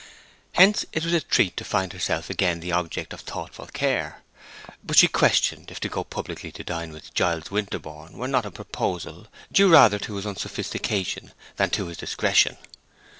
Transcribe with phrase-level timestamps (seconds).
[0.53, 3.67] Hence it was a treat to her to find herself again the object of thoughtful
[3.67, 4.23] care.
[4.83, 8.49] But she questioned if to go publicly to dine with Giles Winterborne were not a
[8.49, 12.57] proposal, due rather to his unsophistication than to his discretion.